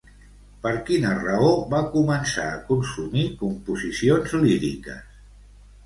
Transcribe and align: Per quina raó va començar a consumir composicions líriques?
Per 0.61 0.71
quina 0.87 1.11
raó 1.19 1.51
va 1.75 1.83
començar 1.93 2.47
a 2.55 2.57
consumir 2.73 3.29
composicions 3.45 4.37
líriques? 4.49 5.19